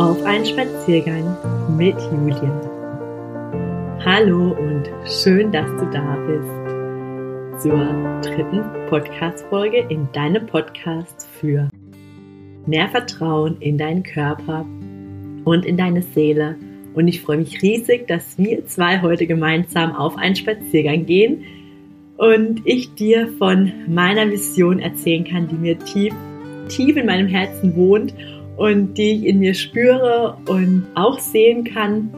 [0.00, 1.36] auf einen Spaziergang
[1.76, 2.60] mit Julia.
[4.02, 7.84] Hallo und schön, dass du da bist zur
[8.22, 11.68] dritten Podcast-Folge in deinem Podcast für
[12.64, 14.64] mehr Vertrauen in deinen Körper
[15.44, 16.56] und in deine Seele.
[16.94, 21.44] Und ich freue mich riesig, dass wir zwei heute gemeinsam auf einen Spaziergang gehen
[22.16, 26.14] und ich dir von meiner Vision erzählen kann, die mir tief,
[26.70, 28.14] tief in meinem Herzen wohnt
[28.60, 32.10] und die ich in mir spüre und auch sehen kann.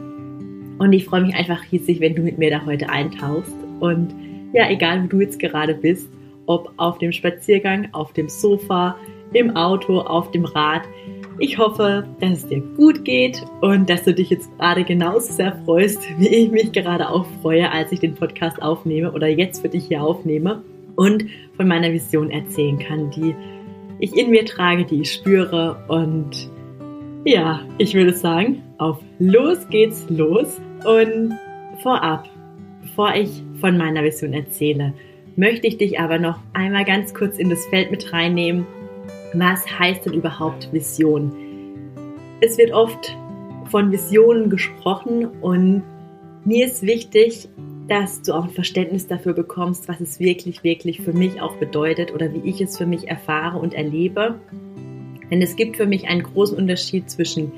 [0.77, 3.55] Und ich freue mich einfach riesig, wenn du mit mir da heute eintauchst.
[3.79, 4.13] Und
[4.51, 6.09] ja, egal wo du jetzt gerade bist,
[6.45, 8.97] ob auf dem Spaziergang, auf dem Sofa,
[9.31, 10.81] im Auto, auf dem Rad.
[11.39, 15.57] Ich hoffe, dass es dir gut geht und dass du dich jetzt gerade genauso sehr
[15.63, 19.69] freust, wie ich mich gerade auch freue, als ich den Podcast aufnehme oder jetzt für
[19.69, 20.61] dich hier aufnehme
[20.97, 21.23] und
[21.55, 23.33] von meiner Vision erzählen kann, die
[24.03, 25.77] ich in mir trage, die ich spüre.
[25.87, 26.49] Und
[27.23, 30.59] ja, ich würde sagen, auf los geht's los.
[30.85, 31.39] Und
[31.81, 32.29] vorab,
[32.81, 34.93] bevor ich von meiner Vision erzähle,
[35.37, 38.67] möchte ich dich aber noch einmal ganz kurz in das Feld mit reinnehmen.
[39.35, 41.31] Was heißt denn überhaupt Vision?
[42.41, 43.17] Es wird oft
[43.71, 45.81] von Visionen gesprochen und
[46.43, 47.47] mir ist wichtig,
[47.87, 52.13] dass du auch ein Verständnis dafür bekommst, was es wirklich, wirklich für mich auch bedeutet
[52.13, 54.39] oder wie ich es für mich erfahre und erlebe.
[55.29, 57.51] Denn es gibt für mich einen großen Unterschied zwischen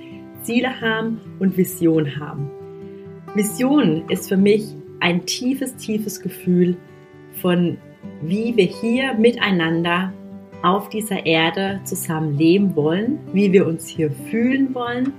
[0.44, 2.50] Ziele haben und Vision haben.
[3.36, 4.64] Vision ist für mich
[5.00, 6.78] ein tiefes, tiefes Gefühl
[7.42, 7.78] von,
[8.22, 10.14] wie wir hier miteinander
[10.64, 15.14] auf dieser Erde zusammen leben wollen, wie wir uns hier fühlen wollen,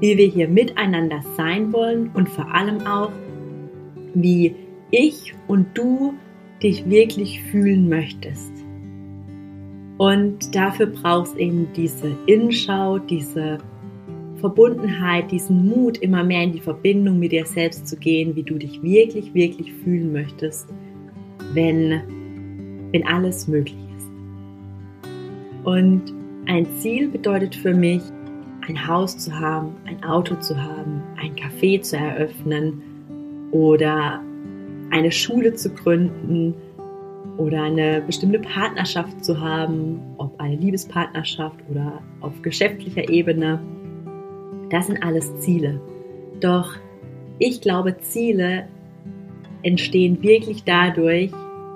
[0.00, 3.12] wie wir hier miteinander sein wollen und vor allem auch,
[4.14, 4.54] wie
[4.90, 6.14] ich und du
[6.62, 8.52] dich wirklich fühlen möchtest.
[9.98, 13.58] Und dafür brauchst eben diese Innenschau, diese
[14.36, 18.56] Verbundenheit, diesen Mut, immer mehr in die Verbindung mit dir selbst zu gehen, wie du
[18.56, 20.68] dich wirklich, wirklich fühlen möchtest,
[21.52, 22.00] wenn,
[22.92, 24.08] wenn alles möglich ist.
[25.64, 26.14] Und
[26.46, 28.02] ein Ziel bedeutet für mich,
[28.68, 32.82] ein Haus zu haben, ein Auto zu haben, ein Café zu eröffnen,
[33.50, 34.22] oder
[34.90, 36.54] eine Schule zu gründen
[37.36, 43.60] oder eine bestimmte Partnerschaft zu haben, ob eine Liebespartnerschaft oder auf geschäftlicher Ebene.
[44.70, 45.80] Das sind alles Ziele.
[46.40, 46.74] Doch
[47.38, 48.66] ich glaube, Ziele
[49.62, 51.30] entstehen wirklich dadurch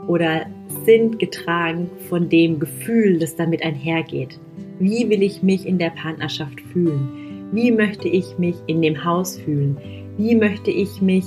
[0.09, 0.47] oder
[0.84, 4.39] sind getragen von dem Gefühl, das damit einhergeht.
[4.78, 7.49] Wie will ich mich in der Partnerschaft fühlen?
[7.53, 9.77] Wie möchte ich mich in dem Haus fühlen?
[10.16, 11.25] Wie möchte ich mich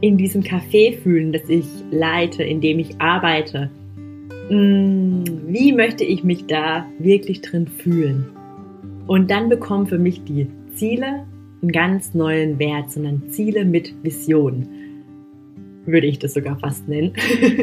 [0.00, 3.70] in diesem Café fühlen, das ich leite, in dem ich arbeite?
[4.50, 8.26] Mm, wie möchte ich mich da wirklich drin fühlen?
[9.06, 11.26] Und dann bekommen für mich die Ziele
[11.60, 14.68] einen ganz neuen Wert, sondern Ziele mit Vision,
[15.86, 17.14] würde ich das sogar fast nennen.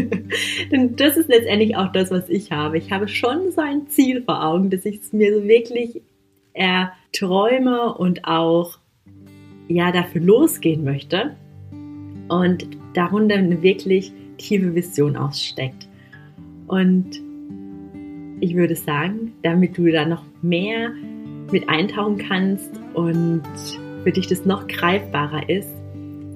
[0.71, 2.77] Denn das ist letztendlich auch das, was ich habe.
[2.77, 6.01] Ich habe schon so ein Ziel vor Augen, dass ich es mir so wirklich
[6.53, 8.79] erträume und auch
[9.67, 11.35] ja dafür losgehen möchte
[12.27, 15.87] und darunter eine wirklich tiefe Vision aussteckt.
[16.67, 17.21] Und
[18.39, 20.91] ich würde sagen, damit du da noch mehr
[21.51, 23.43] mit eintauchen kannst und
[24.03, 25.69] für dich das noch greifbarer ist,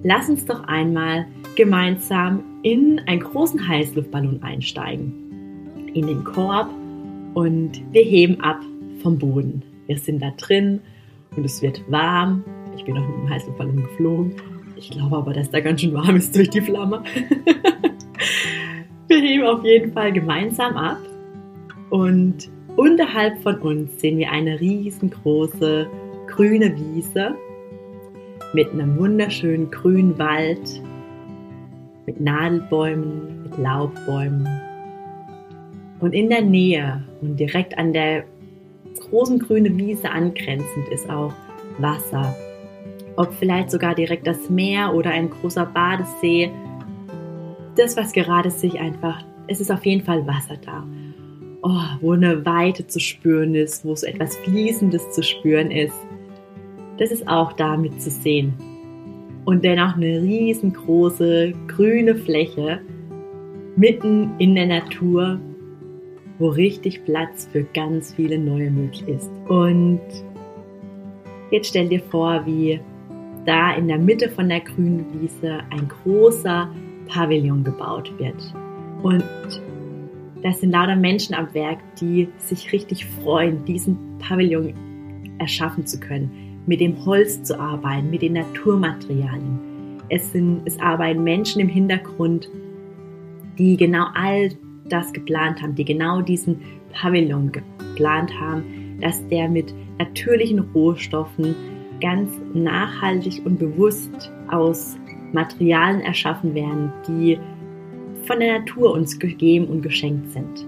[0.04, 5.14] lass uns doch einmal gemeinsam in einen großen Heißluftballon einsteigen.
[5.94, 6.70] In den Korb
[7.34, 8.62] und wir heben ab
[9.02, 9.64] vom Boden.
[9.88, 10.80] Wir sind da drin
[11.36, 12.44] und es wird warm.
[12.78, 14.34] Ich bin noch mit dem Heißluftballon geflogen
[14.76, 17.04] ich glaube aber, dass da ganz schön warm ist durch die Flamme.
[19.08, 21.00] wir heben auf jeden Fall gemeinsam ab
[21.90, 25.88] und unterhalb von uns sehen wir eine riesengroße
[26.28, 27.36] grüne Wiese
[28.54, 30.82] mit einem wunderschönen grünen Wald,
[32.06, 34.48] mit Nadelbäumen, mit Laubbäumen.
[36.00, 38.24] Und in der Nähe und direkt an der
[39.00, 41.34] großen grünen Wiese angrenzend ist auch
[41.78, 42.36] Wasser
[43.20, 46.50] ob vielleicht sogar direkt das Meer oder ein großer Badesee.
[47.76, 50.88] Das, was gerade sich einfach, es ist auf jeden Fall Wasser da.
[51.62, 55.98] Oh, wo eine Weite zu spüren ist, wo so etwas Fließendes zu spüren ist.
[56.98, 58.54] Das ist auch da mit zu sehen.
[59.44, 62.80] Und dennoch eine riesengroße grüne Fläche
[63.76, 65.42] mitten in der Natur,
[66.38, 69.30] wo richtig Platz für ganz viele neue möglich ist.
[69.50, 70.00] Und
[71.52, 72.80] jetzt stell dir vor, wie
[73.46, 76.70] da in der Mitte von der grünen Wiese ein großer
[77.08, 78.54] Pavillon gebaut wird.
[79.02, 79.24] Und
[80.44, 84.74] das sind lauter Menschen am Werk, die sich richtig freuen, diesen Pavillon
[85.40, 86.32] erschaffen zu können.
[86.66, 89.60] mit dem Holz zu arbeiten, mit den Naturmaterialien.
[90.10, 92.48] Es, sind, es arbeiten Menschen im Hintergrund,
[93.58, 94.50] die genau all
[94.88, 101.56] das geplant haben, die genau diesen Pavillon geplant haben, dass der mit natürlichen Rohstoffen
[102.00, 104.98] ganz nachhaltig und bewusst aus
[105.34, 107.40] Materialien erschaffen werden, die
[108.26, 110.66] von der Natur uns gegeben und geschenkt sind.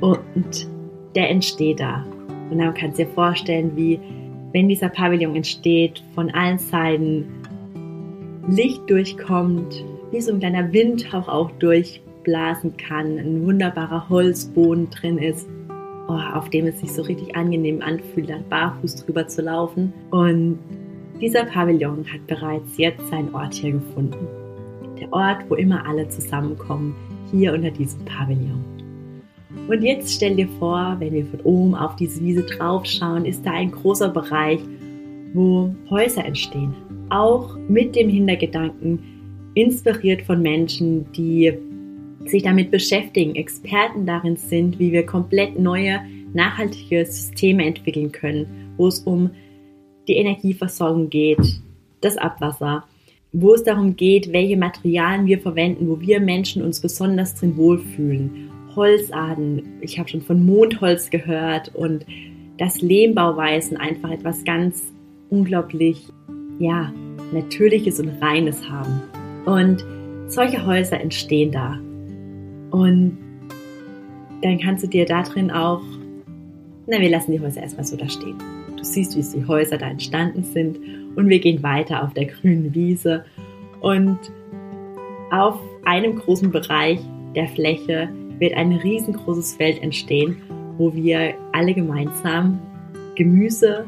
[0.00, 0.68] Und
[1.14, 2.04] der entsteht da.
[2.50, 3.98] Und dann kannst du dir vorstellen, wie
[4.52, 7.26] wenn dieser Pavillon entsteht, von allen Seiten
[8.48, 15.48] Licht durchkommt, wie so ein kleiner Windhauch auch durchblasen kann, ein wunderbarer Holzboden drin ist,
[16.08, 19.92] oh, auf dem es sich so richtig angenehm anfühlt, da barfuß drüber zu laufen.
[20.10, 20.58] Und
[21.20, 24.26] dieser Pavillon hat bereits jetzt seinen Ort hier gefunden.
[25.00, 26.94] Der Ort, wo immer alle zusammenkommen,
[27.30, 28.64] hier unter diesem Pavillon.
[29.68, 33.52] Und jetzt stell dir vor, wenn wir von oben auf diese Wiese draufschauen, ist da
[33.52, 34.60] ein großer Bereich,
[35.32, 36.74] wo Häuser entstehen.
[37.08, 39.00] Auch mit dem Hintergedanken,
[39.54, 41.52] inspiriert von Menschen, die
[42.30, 46.00] sich damit beschäftigen, Experten darin sind, wie wir komplett neue,
[46.32, 49.30] nachhaltige Systeme entwickeln können, wo es um
[50.08, 51.60] die Energieversorgung geht,
[52.00, 52.84] das Abwasser,
[53.32, 58.50] wo es darum geht, welche Materialien wir verwenden, wo wir Menschen uns besonders drin wohlfühlen
[58.74, 59.62] Holzarten.
[59.80, 62.06] Ich habe schon von Mondholz gehört und
[62.58, 64.92] dass Lehmbauweisen einfach etwas ganz
[65.30, 66.08] unglaublich,
[66.58, 66.92] ja,
[67.32, 69.02] Natürliches und Reines haben.
[69.44, 69.84] Und
[70.28, 71.78] solche Häuser entstehen da.
[72.70, 73.18] Und
[74.42, 75.82] dann kannst du dir da drin auch,
[76.86, 78.36] na, wir lassen die Häuser erstmal so da stehen.
[78.76, 80.78] Du siehst, wie die Häuser da entstanden sind
[81.16, 83.24] und wir gehen weiter auf der grünen Wiese
[83.80, 84.18] und
[85.30, 87.00] auf einem großen Bereich
[87.34, 88.08] der Fläche
[88.38, 90.36] wird ein riesengroßes Feld entstehen,
[90.78, 92.60] wo wir alle gemeinsam
[93.14, 93.86] Gemüse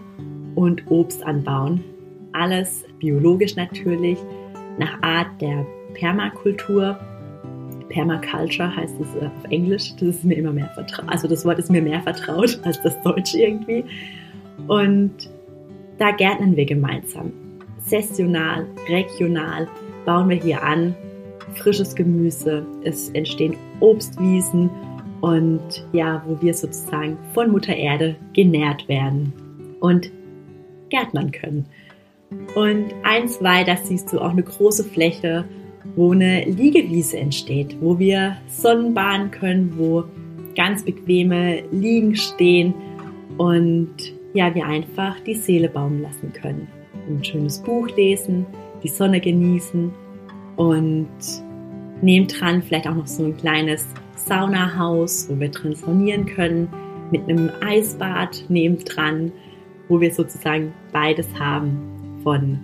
[0.55, 1.85] und Obst anbauen.
[2.33, 4.19] Alles biologisch natürlich,
[4.79, 6.99] nach Art der Permakultur.
[7.99, 9.93] Permaculture heißt es äh, auf Englisch.
[9.95, 11.09] Das ist mir immer mehr vertraut.
[11.09, 13.85] Also das Wort ist mir mehr vertraut als das Deutsche irgendwie.
[14.69, 15.29] Und
[15.99, 17.33] da gärtnern wir gemeinsam.
[17.85, 19.67] Saisonal, regional
[20.05, 20.95] bauen wir hier an
[21.55, 24.71] frisches Gemüse, es entstehen Obstwiesen
[25.21, 29.33] und ja, wo wir sozusagen von Mutter Erde genährt werden
[29.81, 30.13] und
[30.91, 31.67] gärtnern können.
[32.55, 35.47] Und eins weiter siehst du auch eine große Fläche,
[35.97, 40.05] wo eine Liegewiese entsteht, wo wir Sonnenbahnen können, wo
[40.55, 42.75] ganz bequeme Liegen stehen
[43.37, 43.95] und
[44.35, 46.69] ja, wir einfach die Seele baumen lassen können.
[47.09, 48.45] Ein schönes Buch lesen,
[48.83, 49.91] die Sonne genießen
[50.57, 51.09] und
[52.03, 53.87] nebendran vielleicht auch noch so ein kleines
[54.17, 56.69] Saunahaus, wo wir transformieren können,
[57.11, 59.33] mit einem Eisbad nebendran,
[59.89, 62.59] wo wir sozusagen beides haben von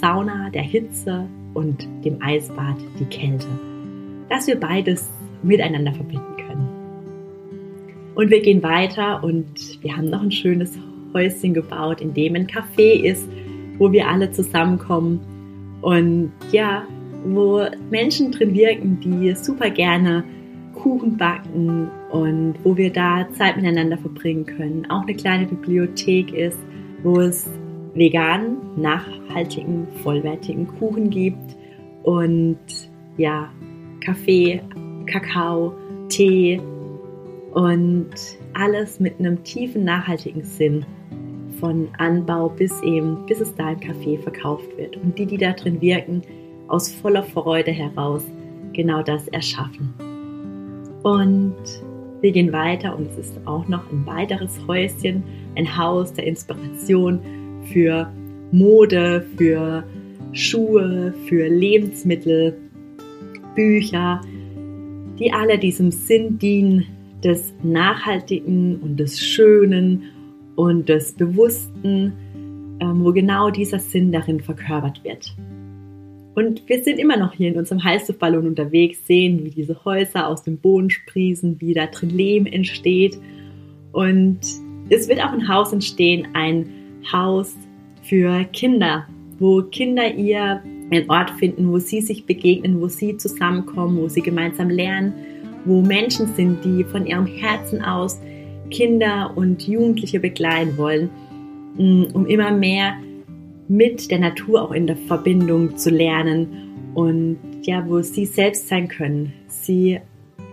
[0.00, 1.26] Sauna, der Hitze
[1.58, 3.46] und dem Eisbad, die Kälte.
[4.28, 5.10] Dass wir beides
[5.42, 6.68] miteinander verbinden können.
[8.14, 10.78] Und wir gehen weiter und wir haben noch ein schönes
[11.14, 13.28] Häuschen gebaut, in dem ein Café ist,
[13.78, 15.20] wo wir alle zusammenkommen
[15.80, 16.84] und ja,
[17.24, 20.24] wo Menschen drin wirken, die super gerne
[20.74, 24.86] Kuchen backen und wo wir da Zeit miteinander verbringen können.
[24.90, 26.58] Auch eine kleine Bibliothek ist,
[27.02, 27.48] wo es
[27.98, 31.56] veganen, nachhaltigen, vollwertigen Kuchen gibt
[32.04, 32.58] und
[33.16, 33.50] ja,
[34.00, 34.62] Kaffee,
[35.06, 35.74] Kakao,
[36.08, 36.60] Tee
[37.52, 38.10] und
[38.54, 40.84] alles mit einem tiefen nachhaltigen Sinn
[41.60, 44.96] von Anbau bis eben, bis es da im Café verkauft wird.
[44.96, 46.22] Und die, die da drin wirken,
[46.68, 48.24] aus voller Freude heraus
[48.72, 49.92] genau das erschaffen.
[51.02, 51.56] Und
[52.20, 55.22] wir gehen weiter und es ist auch noch ein weiteres Häuschen,
[55.56, 57.20] ein Haus der Inspiration
[57.72, 58.12] für
[58.52, 59.84] Mode, für
[60.32, 62.56] Schuhe, für Lebensmittel,
[63.54, 64.20] Bücher,
[65.18, 66.86] die alle diesem Sinn dienen
[67.24, 70.04] des Nachhaltigen und des Schönen
[70.54, 72.12] und des Bewussten,
[72.80, 75.34] ähm, wo genau dieser Sinn darin verkörpert wird.
[76.34, 80.44] Und wir sind immer noch hier in unserem Heißluftballon unterwegs, sehen, wie diese Häuser aus
[80.44, 83.18] dem Boden sprießen, wie da drin Lehm entsteht.
[83.90, 84.38] Und
[84.88, 86.77] es wird auch ein Haus entstehen, ein
[87.12, 87.56] Haus
[88.02, 89.06] für Kinder,
[89.38, 94.22] wo Kinder ihr einen Ort finden, wo sie sich begegnen, wo sie zusammenkommen, wo sie
[94.22, 95.12] gemeinsam lernen,
[95.64, 98.20] wo Menschen sind, die von ihrem Herzen aus
[98.70, 101.10] Kinder und Jugendliche begleiten wollen,
[101.76, 102.94] mm, um immer mehr
[103.68, 108.88] mit der Natur auch in der Verbindung zu lernen und ja, wo sie selbst sein
[108.88, 110.00] können, sie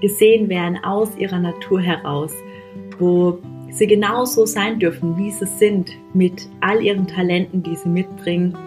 [0.02, 2.34] gesehen werden aus ihrer Natur heraus,
[3.00, 3.40] wo
[3.76, 8.58] sie genauso sein dürfen, wie sie sind, mit all ihren Talenten, die sie mitbringen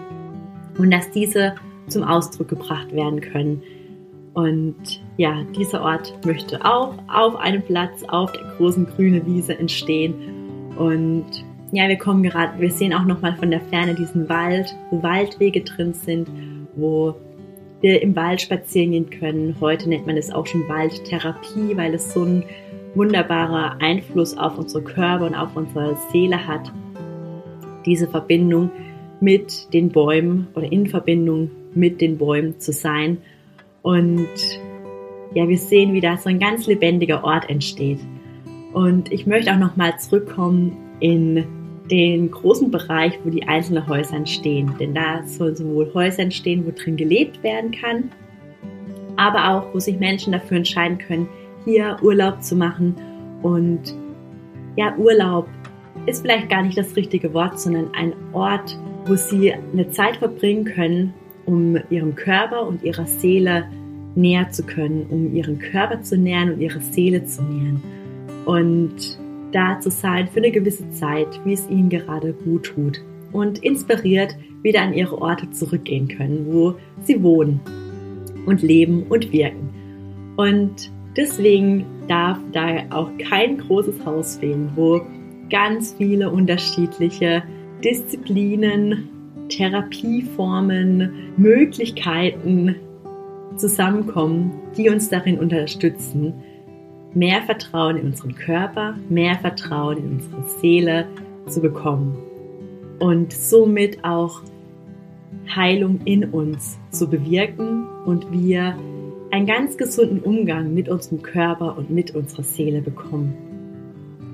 [0.78, 1.54] und dass diese
[1.88, 3.62] zum Ausdruck gebracht werden können.
[4.34, 10.14] Und ja, dieser Ort möchte auch auf einem Platz auf der großen grünen Wiese entstehen.
[10.76, 11.26] Und
[11.72, 15.02] ja, wir kommen gerade, wir sehen auch noch mal von der Ferne diesen Wald, wo
[15.02, 16.28] Waldwege drin sind,
[16.76, 17.14] wo
[17.80, 19.56] wir im Wald spazieren gehen können.
[19.60, 22.44] Heute nennt man es auch schon Waldtherapie, weil es so ein
[22.98, 26.72] wunderbarer Einfluss auf unsere Körper und auf unsere Seele hat.
[27.86, 28.70] Diese Verbindung
[29.20, 33.18] mit den Bäumen oder in Verbindung mit den Bäumen zu sein.
[33.82, 34.28] Und
[35.34, 38.00] ja, wir sehen, wie da so ein ganz lebendiger Ort entsteht.
[38.72, 41.44] Und ich möchte auch nochmal zurückkommen in
[41.90, 44.74] den großen Bereich, wo die einzelnen Häuser entstehen.
[44.78, 48.10] Denn da sollen sowohl Häuser entstehen, wo drin gelebt werden kann,
[49.16, 51.28] aber auch, wo sich Menschen dafür entscheiden können,
[51.68, 52.94] hier Urlaub zu machen.
[53.42, 53.94] Und
[54.76, 55.48] ja, Urlaub
[56.06, 60.64] ist vielleicht gar nicht das richtige Wort, sondern ein Ort, wo sie eine Zeit verbringen
[60.64, 61.14] können,
[61.46, 63.68] um ihrem Körper und ihrer Seele
[64.14, 67.82] näher zu können, um ihren Körper zu nähern und ihre Seele zu nähern.
[68.46, 69.18] Und
[69.52, 74.37] da zu sein für eine gewisse Zeit, wie es ihnen gerade gut tut und inspiriert
[74.62, 77.60] wieder an ihre Orte zurückgehen können, wo sie wohnen
[78.46, 79.70] und leben und wirken.
[80.37, 85.02] Und deswegen darf da auch kein großes Haus fehlen, wo
[85.50, 87.42] ganz viele unterschiedliche
[87.84, 89.08] Disziplinen,
[89.48, 92.76] Therapieformen, Möglichkeiten
[93.56, 96.32] zusammenkommen, die uns darin unterstützen,
[97.14, 101.06] mehr Vertrauen in unseren Körper, mehr Vertrauen in unsere Seele
[101.46, 102.16] zu bekommen
[102.98, 104.42] und somit auch
[105.54, 107.87] Heilung in uns zu bewirken.
[108.04, 108.76] Und wir
[109.30, 113.35] einen ganz gesunden Umgang mit unserem Körper und mit unserer Seele bekommen.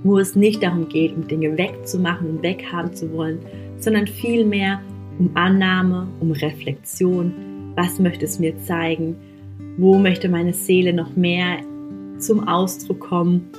[0.02, 3.38] Wo es nicht darum geht, um Dinge wegzumachen und weghaben zu wollen,
[3.78, 4.80] sondern vielmehr
[5.18, 7.32] um Annahme, um Reflexion.
[7.74, 9.16] Was möchte es mir zeigen?
[9.78, 11.58] Wo möchte meine Seele noch mehr
[12.18, 13.50] zum Ausdruck kommen.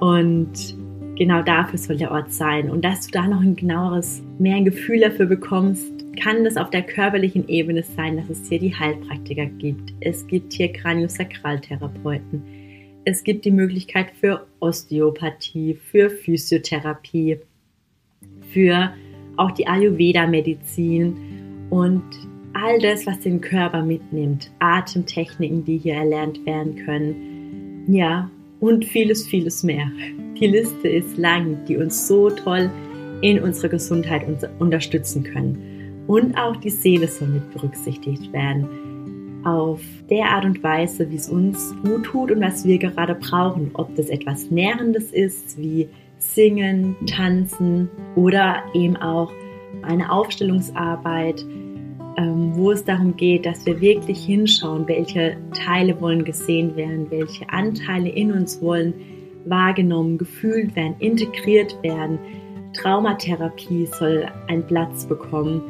[0.00, 0.76] Und
[1.16, 2.70] genau dafür soll der Ort sein.
[2.70, 6.70] Und dass du da noch ein genaueres, mehr ein Gefühl dafür bekommst, kann das auf
[6.70, 9.92] der körperlichen Ebene sein, dass es hier die Heilpraktiker gibt.
[10.00, 12.42] Es gibt hier Kraniosakraltherapeuten.
[13.04, 17.38] Es gibt die Möglichkeit für Osteopathie, für Physiotherapie,
[18.50, 18.92] für
[19.36, 21.16] auch die Ayurveda-Medizin
[21.70, 22.02] und
[22.54, 24.50] all das, was den Körper mitnimmt.
[24.60, 27.34] Atemtechniken, die hier erlernt werden können
[27.86, 28.30] ja,
[28.60, 29.90] und vieles, vieles mehr.
[30.40, 32.70] Die Liste ist lang, die uns so toll
[33.20, 34.22] in unserer Gesundheit
[34.58, 35.73] unterstützen können.
[36.06, 38.68] Und auch die Seele soll mit berücksichtigt werden.
[39.44, 43.70] Auf der Art und Weise, wie es uns gut tut und was wir gerade brauchen.
[43.74, 49.30] Ob das etwas Nährendes ist, wie Singen, Tanzen oder eben auch
[49.82, 51.44] eine Aufstellungsarbeit,
[52.16, 57.48] ähm, wo es darum geht, dass wir wirklich hinschauen, welche Teile wollen gesehen werden, welche
[57.50, 58.94] Anteile in uns wollen
[59.46, 62.18] wahrgenommen, gefühlt werden, integriert werden.
[62.72, 65.60] Traumatherapie soll einen Platz bekommen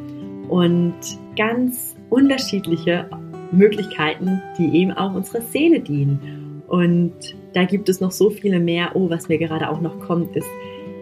[0.48, 0.94] und
[1.36, 3.08] ganz unterschiedliche
[3.52, 6.62] Möglichkeiten, die eben auch unserer Seele dienen.
[6.68, 7.14] Und
[7.52, 8.92] da gibt es noch so viele mehr.
[8.94, 10.48] Oh, was mir gerade auch noch kommt, ist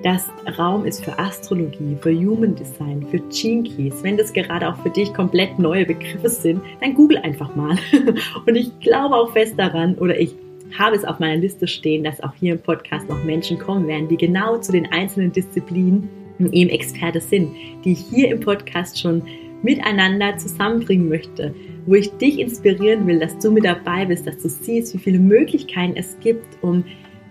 [0.03, 4.03] dass Raum ist für Astrologie, für Human Design, für Gene Keys.
[4.03, 7.77] Wenn das gerade auch für dich komplett neue Begriffe sind, dann google einfach mal.
[8.47, 10.35] Und ich glaube auch fest daran, oder ich
[10.79, 14.09] habe es auf meiner Liste stehen, dass auch hier im Podcast noch Menschen kommen werden,
[14.09, 16.09] die genau zu den einzelnen Disziplinen
[16.51, 17.51] eben Experte sind,
[17.85, 19.23] die ich hier im Podcast schon
[19.63, 21.55] miteinander zusammenbringen möchte,
[21.87, 25.19] wo ich dich inspirieren will, dass du mit dabei bist, dass du siehst, wie viele
[25.19, 26.85] Möglichkeiten es gibt, um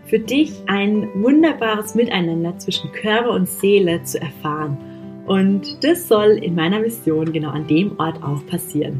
[0.05, 4.77] für dich ein wunderbares Miteinander zwischen Körper und Seele zu erfahren.
[5.25, 8.99] Und das soll in meiner Mission genau an dem Ort auch passieren.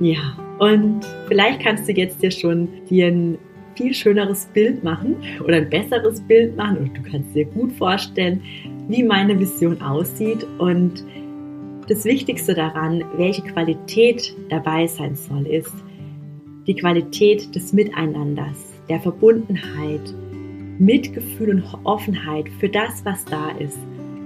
[0.00, 3.38] Ja, und vielleicht kannst du jetzt dir schon dir ein
[3.74, 8.42] viel schöneres Bild machen oder ein besseres Bild machen und du kannst dir gut vorstellen,
[8.88, 11.04] wie meine Vision aussieht und
[11.88, 15.72] das Wichtigste daran, welche Qualität dabei sein soll, ist
[16.66, 20.14] die Qualität des Miteinanders, der Verbundenheit,
[20.78, 23.78] Mitgefühl und Offenheit für das, was da ist,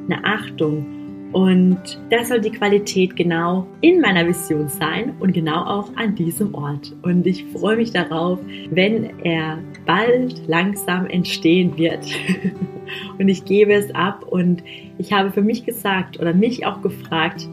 [0.08, 0.86] eine Achtung.
[1.32, 6.54] Und das soll die Qualität genau in meiner Vision sein und genau auch an diesem
[6.54, 6.92] Ort.
[7.02, 12.04] Und ich freue mich darauf, wenn er bald langsam entstehen wird.
[13.18, 14.62] und ich gebe es ab und
[14.98, 17.48] ich habe für mich gesagt oder mich auch gefragt,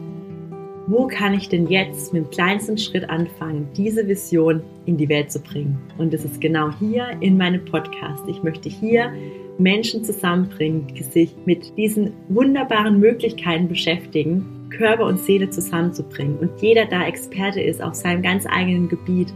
[0.88, 5.30] wo kann ich denn jetzt mit dem kleinsten Schritt anfangen, diese Vision in die Welt
[5.30, 5.76] zu bringen?
[5.98, 8.24] Und das ist genau hier in meinem Podcast.
[8.26, 9.12] Ich möchte hier
[9.58, 16.38] Menschen zusammenbringen, die sich mit diesen wunderbaren Möglichkeiten beschäftigen, Körper und Seele zusammenzubringen.
[16.38, 19.28] Und jeder da Experte ist auf seinem ganz eigenen Gebiet.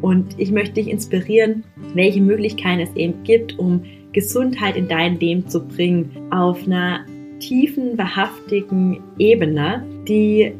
[0.00, 1.62] Und ich möchte dich inspirieren,
[1.94, 7.06] welche Möglichkeiten es eben gibt, um Gesundheit in dein Leben zu bringen, auf einer
[7.38, 10.52] tiefen, wahrhaftigen Ebene, die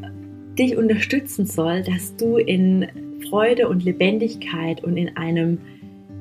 [0.59, 2.87] dich unterstützen soll, dass du in
[3.29, 5.59] Freude und Lebendigkeit und in einem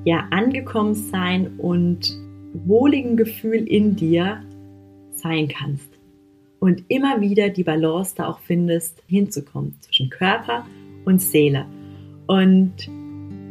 [0.03, 2.17] ja angekommen sein und
[2.53, 4.43] wohligen Gefühl in dir
[5.11, 5.89] sein kannst
[6.59, 10.65] und immer wieder die Balance da auch findest, hinzukommen zwischen Körper
[11.05, 11.65] und Seele.
[12.27, 12.73] Und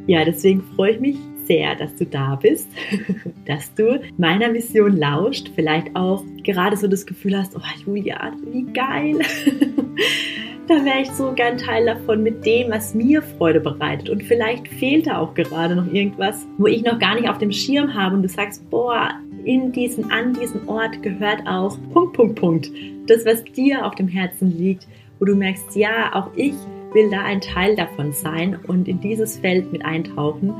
[0.06, 2.68] ja, deswegen freue ich mich sehr, dass du da bist,
[3.46, 8.64] dass du meiner Mission lauscht, vielleicht auch gerade so das Gefühl hast, oh Julia, wie
[8.72, 9.18] geil.
[10.68, 14.08] da wäre ich so gern Teil davon mit dem, was mir Freude bereitet.
[14.08, 17.52] Und vielleicht fehlt da auch gerade noch irgendwas, wo ich noch gar nicht auf dem
[17.52, 19.10] Schirm habe und du sagst, boah,
[19.44, 22.70] in diesen, an diesen Ort gehört auch Punkt, Punkt, Punkt.
[23.06, 24.86] Das, was dir auf dem Herzen liegt,
[25.18, 26.54] wo du merkst, ja, auch ich
[26.94, 30.54] will da ein Teil davon sein und in dieses Feld mit eintauchen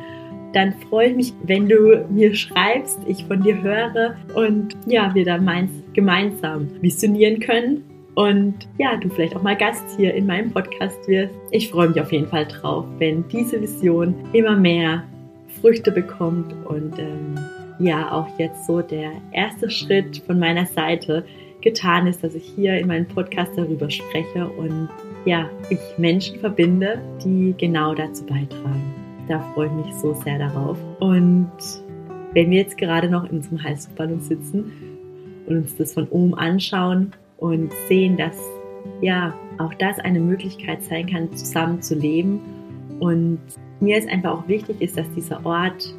[0.53, 5.25] dann freue ich mich, wenn du mir schreibst, ich von dir höre und ja, wir
[5.25, 7.83] dann gemeinsam visionieren können
[8.15, 11.35] und ja, du vielleicht auch mal Gast hier in meinem Podcast wirst.
[11.51, 15.03] Ich freue mich auf jeden Fall drauf, wenn diese Vision immer mehr
[15.61, 17.35] Früchte bekommt und ähm,
[17.81, 21.25] ja, auch jetzt so der erste Schritt von meiner Seite
[21.61, 24.89] getan ist, dass ich hier in meinem Podcast darüber spreche und
[25.25, 28.95] ja, ich Menschen verbinde, die genau dazu beitragen.
[29.27, 30.79] Da freue ich mich so sehr darauf.
[31.01, 31.51] Und
[32.35, 34.71] wenn wir jetzt gerade noch in unserem Heißluftballon sitzen
[35.47, 38.39] und uns das von oben anschauen und sehen, dass
[39.01, 42.41] ja auch das eine Möglichkeit sein kann, zusammen zu leben.
[43.01, 43.41] Und
[43.81, 45.95] mir ist einfach auch wichtig ist, dass dieser Ort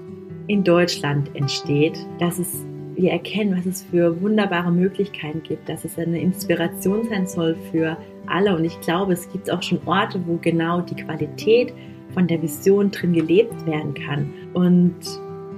[0.47, 2.65] in Deutschland entsteht, dass es
[2.95, 7.97] wir erkennen, was es für wunderbare Möglichkeiten gibt, dass es eine Inspiration sein soll für
[8.25, 8.55] alle.
[8.55, 11.73] Und ich glaube, es gibt auch schon Orte, wo genau die Qualität
[12.13, 14.31] von der Vision drin gelebt werden kann.
[14.53, 14.95] Und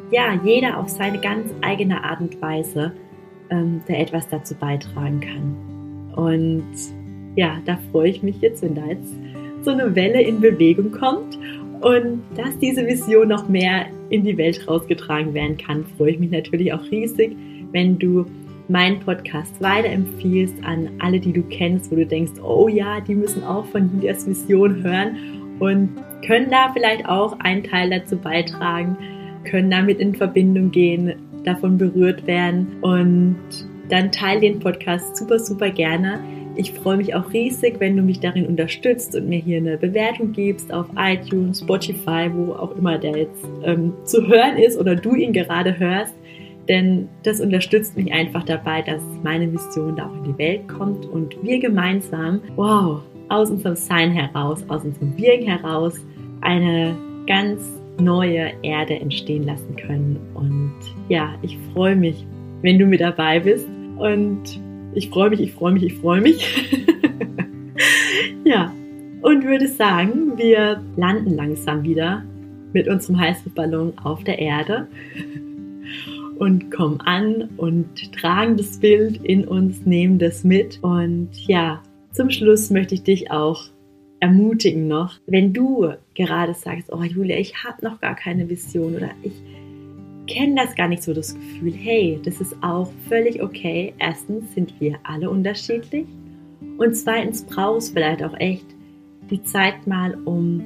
[0.09, 2.91] ja, jeder auf seine ganz eigene Art und Weise
[3.49, 5.66] ähm, da etwas dazu beitragen kann.
[6.17, 6.65] Und
[7.35, 9.13] ja, da freue ich mich jetzt, wenn da jetzt
[9.61, 11.37] so eine Welle in Bewegung kommt.
[11.81, 16.31] Und dass diese Vision noch mehr in die Welt rausgetragen werden kann, freue ich mich
[16.31, 17.35] natürlich auch riesig,
[17.71, 18.25] wenn du
[18.67, 23.43] meinen Podcast weiterempfiehlst an alle, die du kennst, wo du denkst, oh ja, die müssen
[23.43, 25.17] auch von Julias Vision hören
[25.59, 25.89] und
[26.25, 28.97] können da vielleicht auch einen Teil dazu beitragen,
[29.45, 33.37] können damit in Verbindung gehen, davon berührt werden und
[33.89, 36.19] dann teile den Podcast super, super gerne.
[36.55, 40.31] Ich freue mich auch riesig, wenn du mich darin unterstützt und mir hier eine Bewertung
[40.31, 45.13] gibst auf iTunes, Spotify, wo auch immer der jetzt ähm, zu hören ist oder du
[45.15, 46.15] ihn gerade hörst.
[46.67, 51.05] Denn das unterstützt mich einfach dabei, dass meine Mission da auch in die Welt kommt
[51.05, 55.95] und wir gemeinsam, wow, aus unserem Sein heraus, aus unserem Wirken heraus
[56.41, 56.95] eine
[57.27, 57.61] ganz
[57.99, 60.19] neue Erde entstehen lassen können.
[60.33, 60.75] Und
[61.09, 62.25] ja, ich freue mich,
[62.61, 63.67] wenn du mit dabei bist.
[63.99, 64.59] Und
[64.93, 66.69] ich freue mich, ich freue mich, ich freue mich.
[68.45, 68.71] ja,
[69.21, 72.23] und würde sagen, wir landen langsam wieder
[72.73, 74.87] mit unserem Heißluftballon auf der Erde
[76.37, 80.79] und kommen an und tragen das Bild in uns, nehmen das mit.
[80.81, 81.81] Und ja,
[82.11, 83.65] zum Schluss möchte ich dich auch
[84.19, 89.11] ermutigen noch, wenn du gerade sagst, oh Julia, ich habe noch gar keine Vision oder
[89.21, 89.33] ich
[90.27, 93.93] kenne das gar nicht so das Gefühl, hey, das ist auch völlig okay.
[93.99, 96.05] Erstens sind wir alle unterschiedlich
[96.77, 98.65] und zweitens brauchst du vielleicht auch echt
[99.29, 100.63] die Zeit mal, um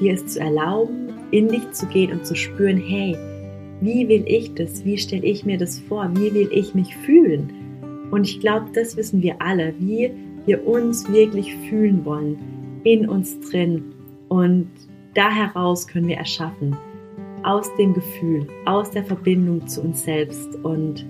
[0.00, 3.16] dir es zu erlauben, in dich zu gehen und zu spüren, hey,
[3.80, 4.84] wie will ich das?
[4.84, 6.08] Wie stelle ich mir das vor?
[6.14, 7.52] Wie will ich mich fühlen?
[8.10, 10.10] Und ich glaube, das wissen wir alle, wie
[10.46, 12.38] wir uns wirklich fühlen wollen
[12.84, 13.84] in uns drin.
[14.28, 14.70] Und
[15.14, 16.76] da heraus können wir erschaffen.
[17.46, 20.56] Aus dem Gefühl, aus der Verbindung zu uns selbst.
[20.64, 21.06] Und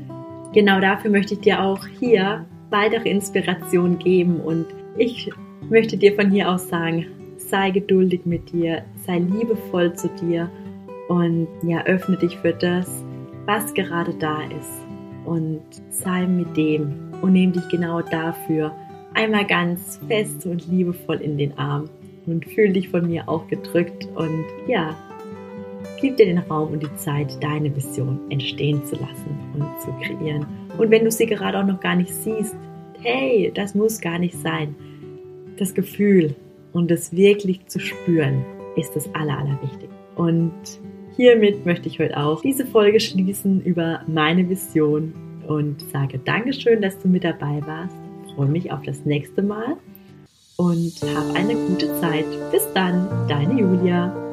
[0.53, 4.40] genau dafür möchte ich dir auch hier weitere Inspiration geben.
[4.40, 4.66] Und
[4.99, 5.31] ich
[5.70, 7.07] möchte dir von hier aus sagen,
[7.38, 10.51] sei geduldig mit dir, sei liebevoll zu dir
[11.09, 13.05] und ja, öffne dich für das,
[13.46, 14.85] was gerade da ist.
[15.25, 18.72] Und sei mit dem und nehme dich genau dafür
[19.16, 21.88] einmal ganz fest und liebevoll in den Arm
[22.27, 24.94] und fühl dich von mir auch gedrückt und ja,
[26.01, 30.46] gib dir den Raum und die Zeit, deine Vision entstehen zu lassen und zu kreieren.
[30.79, 32.55] Und wenn du sie gerade auch noch gar nicht siehst,
[33.03, 34.75] hey, das muss gar nicht sein.
[35.59, 36.35] das Gefühl
[36.75, 38.44] und das wirklich zu spüren,
[38.77, 39.88] ist das Aller, Allerwichtigste.
[40.16, 40.53] Und
[41.16, 45.14] hiermit möchte ich heute auch diese Folge schließen über meine Vision
[45.46, 47.96] und sage Dankeschön, dass du mit dabei warst.
[48.27, 49.77] Ich freue mich auf das nächste Mal
[50.57, 52.27] und hab eine gute Zeit.
[52.51, 54.25] Bis dann, deine Julia.